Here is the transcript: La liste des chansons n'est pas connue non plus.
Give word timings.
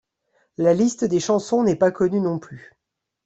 La 0.57 0.73
liste 0.73 1.05
des 1.05 1.19
chansons 1.19 1.61
n'est 1.61 1.75
pas 1.75 1.91
connue 1.91 2.21
non 2.21 2.39
plus. 2.39 2.73